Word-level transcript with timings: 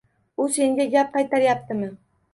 U 0.45 0.47
senga 0.55 0.87
gap 0.95 1.13
qaytaryapti. 1.19 1.79